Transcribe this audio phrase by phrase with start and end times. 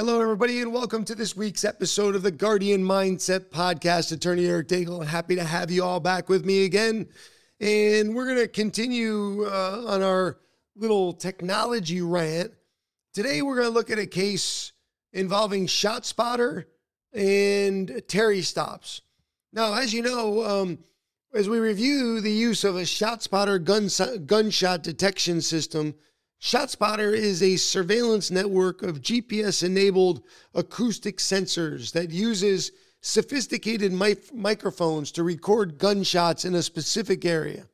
[0.00, 4.10] Hello, everybody, and welcome to this week's episode of the Guardian Mindset Podcast.
[4.12, 7.06] Attorney Eric Daigle, happy to have you all back with me again.
[7.60, 10.38] And we're going to continue uh, on our
[10.74, 12.50] little technology rant.
[13.12, 14.72] Today, we're going to look at a case
[15.12, 16.64] involving ShotSpotter
[17.12, 19.02] and Terry stops.
[19.52, 20.78] Now, as you know, um,
[21.34, 23.90] as we review the use of a ShotSpotter gun,
[24.24, 25.94] gunshot detection system,
[26.40, 30.22] ShotSpotter is a surveillance network of GPS enabled
[30.54, 33.92] acoustic sensors that uses sophisticated
[34.32, 37.66] microphones to record gunshots in a specific area.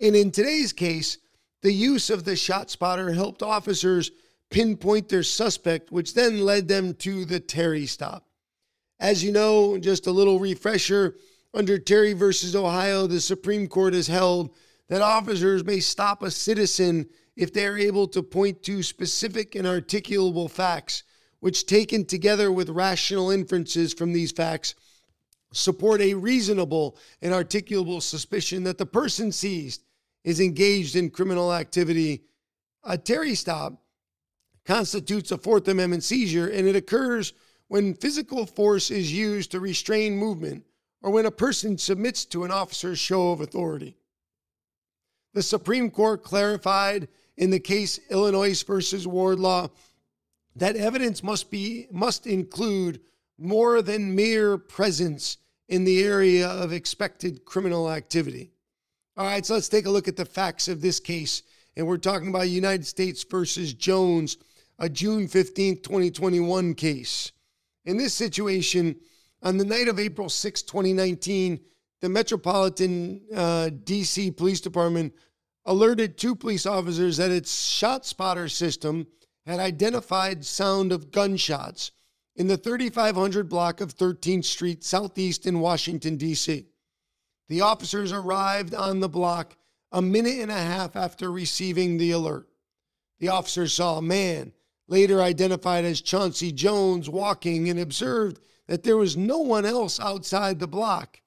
[0.00, 1.18] And in today's case,
[1.62, 4.12] the use of the ShotSpotter helped officers
[4.50, 8.24] pinpoint their suspect, which then led them to the Terry stop.
[9.00, 11.16] As you know, just a little refresher
[11.52, 14.54] under Terry versus Ohio, the Supreme Court has held
[14.88, 19.66] that officers may stop a citizen if they are able to point to specific and
[19.66, 21.02] articulable facts,
[21.40, 24.74] which, taken together with rational inferences from these facts,
[25.52, 29.82] support a reasonable and articulable suspicion that the person seized
[30.24, 32.24] is engaged in criminal activity.
[32.84, 33.82] A Terry stop
[34.64, 37.32] constitutes a Fourth Amendment seizure, and it occurs
[37.68, 40.64] when physical force is used to restrain movement
[41.02, 43.96] or when a person submits to an officer's show of authority.
[45.34, 49.70] The Supreme Court clarified in the case Illinois versus Wardlow
[50.56, 53.00] that evidence must be must include
[53.38, 55.36] more than mere presence
[55.68, 58.50] in the area of expected criminal activity.
[59.16, 61.42] All right, so let's take a look at the facts of this case.
[61.76, 64.38] And we're talking about United States versus Jones,
[64.78, 67.32] a June 15th, 2021 case.
[67.84, 68.96] In this situation,
[69.42, 71.60] on the night of April 6, 2019,
[72.00, 75.12] the Metropolitan uh, DC Police Department
[75.66, 79.08] alerted two police officers that its ShotSpotter system
[79.44, 81.90] had identified sound of gunshots
[82.36, 86.66] in the 3500 block of 13th Street Southeast in Washington, D.C.
[87.48, 89.56] The officers arrived on the block
[89.92, 92.48] a minute and a half after receiving the alert.
[93.18, 94.52] The officers saw a man,
[94.88, 100.58] later identified as Chauncey Jones, walking and observed that there was no one else outside
[100.58, 101.20] the block.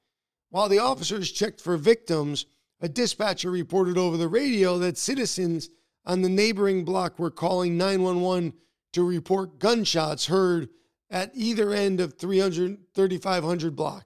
[0.50, 2.46] While the officers checked for victims,
[2.82, 5.70] a dispatcher reported over the radio that citizens
[6.06, 8.54] on the neighboring block were calling 911
[8.94, 10.70] to report gunshots heard
[11.10, 14.06] at either end of 300, 3500 block.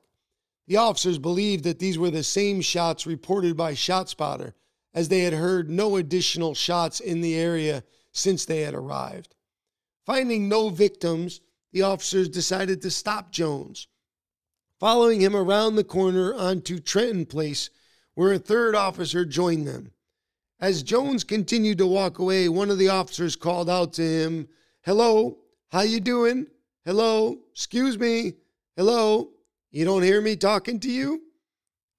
[0.67, 4.53] The officers believed that these were the same shots reported by ShotSpotter,
[4.93, 9.35] as they had heard no additional shots in the area since they had arrived.
[10.05, 11.41] Finding no victims,
[11.71, 13.87] the officers decided to stop Jones.
[14.79, 17.69] Following him around the corner onto Trenton Place,
[18.15, 19.91] where a third officer joined them.
[20.59, 24.47] As Jones continued to walk away, one of the officers called out to him,
[24.81, 26.47] "Hello, how you doing?
[26.85, 28.35] Hello, excuse me.
[28.75, 29.31] Hello,
[29.71, 31.23] you don't hear me talking to you?"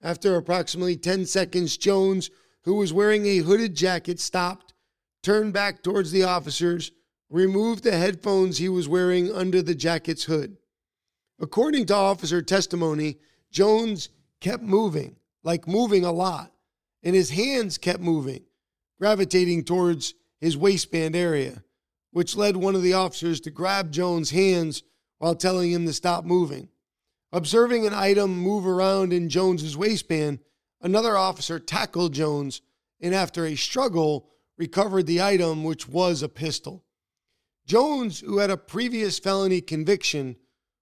[0.01, 2.31] After approximately 10 seconds, Jones,
[2.63, 4.73] who was wearing a hooded jacket, stopped,
[5.23, 6.93] turned back towards the officers,
[7.29, 10.57] removed the headphones he was wearing under the jacket's hood.
[11.39, 13.19] According to officer testimony,
[13.51, 14.09] Jones
[14.41, 16.53] kept moving like moving a lot,
[17.03, 18.43] and his hands kept moving,
[18.99, 21.63] gravitating towards his waistband area,
[22.11, 24.83] which led one of the officers to grab Jones' hands
[25.19, 26.69] while telling him to stop moving.
[27.31, 30.39] Observing an item move around in Jones's waistband,
[30.81, 32.63] another officer tackled Jones
[33.01, 36.85] and after a struggle recovered the item which was a pistol.
[37.67, 40.37] Jones, who had a previous felony conviction,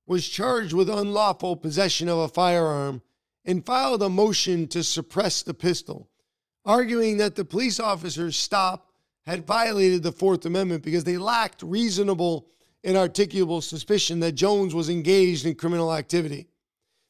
[0.07, 3.03] was charged with unlawful possession of a firearm
[3.45, 6.09] and filed a motion to suppress the pistol,
[6.65, 8.93] arguing that the police officer's stop
[9.27, 12.49] had violated the Fourth Amendment because they lacked reasonable
[12.85, 16.49] and articulable suspicion that Jones was engaged in criminal activity.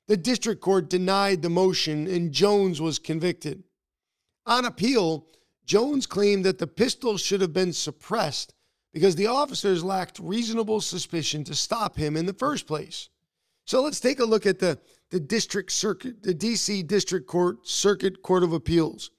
[0.09, 3.63] The district court denied the motion and Jones was convicted.
[4.47, 5.27] On appeal,
[5.65, 8.55] Jones claimed that the pistol should have been suppressed
[8.93, 13.09] because the officers lacked reasonable suspicion to stop him in the first place.
[13.65, 14.79] So let's take a look at the
[15.13, 19.11] the district circuit, the DC District Court Circuit Court of Appeals.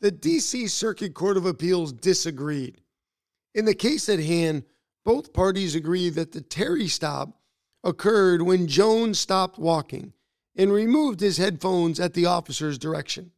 [0.00, 2.80] The DC Circuit Court of Appeals disagreed.
[3.52, 4.62] In the case at hand,
[5.04, 7.40] both parties agreed that the Terry stop
[7.82, 10.12] occurred when Jones stopped walking
[10.54, 13.32] and removed his headphones at the officer's direction.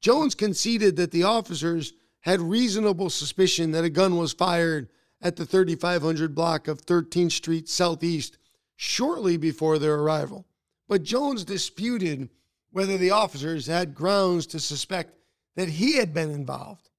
[0.00, 4.88] Jones conceded that the officers had reasonable suspicion that a gun was fired
[5.20, 8.38] at the 3500 block of 13th Street Southeast
[8.80, 10.46] shortly before their arrival
[10.90, 12.28] but Jones disputed
[12.72, 15.14] whether the officers had grounds to suspect
[15.54, 16.90] that he had been involved.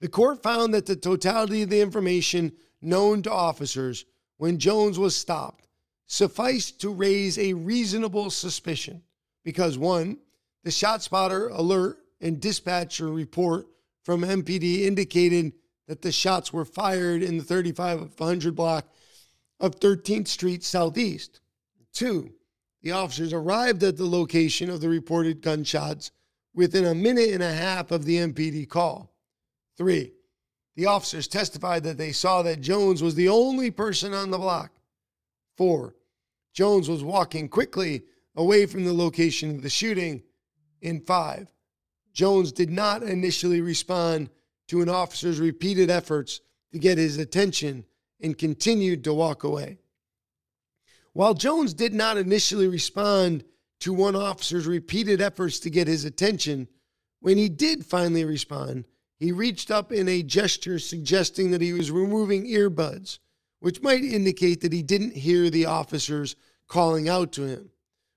[0.00, 2.52] The court found that the totality of the information
[2.82, 4.04] known to officers
[4.36, 5.66] when Jones was stopped
[6.06, 9.02] sufficed to raise a reasonable suspicion
[9.44, 10.18] because one,
[10.62, 13.66] the ShotSpotter alert and dispatcher report
[14.02, 15.52] from MPD indicated
[15.88, 18.86] that the shots were fired in the 3500 block
[19.60, 21.40] of 13th Street Southeast.
[21.92, 22.32] Two,
[22.82, 26.10] the officers arrived at the location of the reported gunshots
[26.54, 29.12] within a minute and a half of the MPD call.
[29.76, 30.12] Three,
[30.76, 34.72] the officers testified that they saw that Jones was the only person on the block.
[35.56, 35.94] Four,
[36.52, 38.02] Jones was walking quickly
[38.36, 40.22] away from the location of the shooting.
[40.82, 41.48] And five,
[42.12, 44.30] Jones did not initially respond
[44.68, 46.40] to an officer's repeated efforts
[46.72, 47.84] to get his attention
[48.22, 49.78] and continued to walk away.
[51.12, 53.44] While Jones did not initially respond
[53.80, 56.68] to one officer's repeated efforts to get his attention,
[57.20, 58.84] when he did finally respond,
[59.16, 63.18] he reached up in a gesture suggesting that he was removing earbuds,
[63.60, 66.36] which might indicate that he didn't hear the officers
[66.68, 67.70] calling out to him.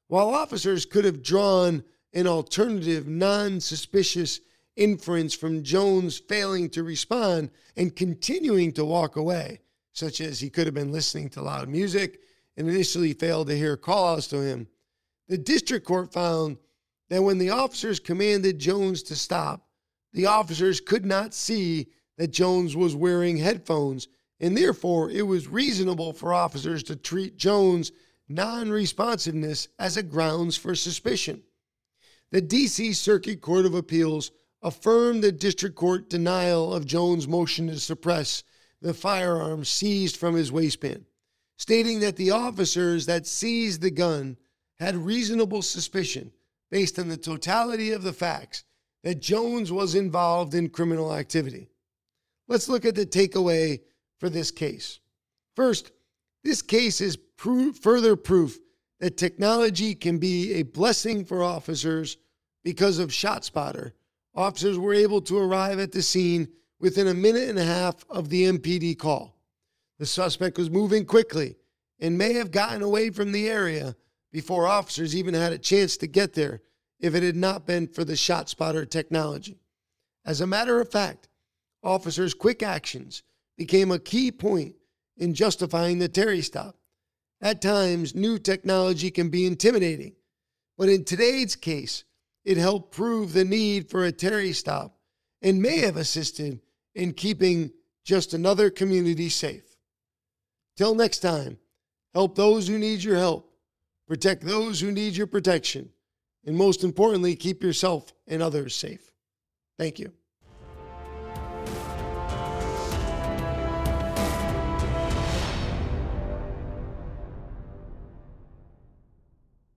[0.08, 1.84] While officers could have drawn
[2.14, 4.40] an alternative, non suspicious
[4.76, 9.60] inference from Jones failing to respond and continuing to walk away,
[9.94, 12.20] such as he could have been listening to loud music
[12.58, 14.68] and initially failed to hear callouts to him.
[15.28, 16.58] The district court found
[17.10, 19.68] that when the officers commanded Jones to stop,
[20.12, 21.88] the officers could not see
[22.18, 24.08] that Jones was wearing headphones,
[24.40, 27.92] and therefore it was reasonable for officers to treat Jones'
[28.28, 31.44] non responsiveness as a grounds for suspicion.
[32.32, 32.94] The D.C.
[32.94, 34.32] Circuit Court of Appeals
[34.62, 38.44] affirmed the district court denial of Jones' motion to suppress
[38.84, 41.06] the firearm seized from his waistband,
[41.58, 44.38] stating that the officers that seized the gun
[44.78, 46.32] had reasonable suspicion
[46.70, 48.66] based on the totality of the facts
[49.04, 51.70] that Jones was involved in criminal activity.
[52.50, 53.80] Let's look at the takeaway
[54.20, 55.00] for this case.
[55.56, 55.92] First,
[56.44, 58.60] this case is further proof
[59.00, 62.18] that technology can be a blessing for officers
[62.66, 63.94] because of ShotSpotter.
[64.36, 66.50] Officers were able to arrive at the scene
[66.84, 69.38] within a minute and a half of the MPD call.
[70.00, 71.56] The suspect was moving quickly
[71.98, 73.96] and may have gotten away from the area
[74.34, 76.62] before officers even had a chance to get there
[77.00, 79.62] if it had not been for the ShotSpotter technology.
[80.26, 81.30] As a matter of fact,
[81.84, 83.24] officers' quick actions
[83.58, 84.76] became a key point
[85.16, 86.76] in justifying the Terry stop.
[87.40, 90.16] At times, new technology can be intimidating,
[90.78, 92.04] but in today's case,
[92.44, 94.98] it helped prove the need for a Terry stop
[95.42, 96.60] and may have assisted
[96.96, 97.72] in keeping
[98.04, 99.78] just another community safe.
[100.76, 101.58] Till next time,
[102.14, 103.52] help those who need your help,
[104.08, 105.90] protect those who need your protection,
[106.46, 109.12] and most importantly, keep yourself and others safe.
[109.78, 110.12] Thank you.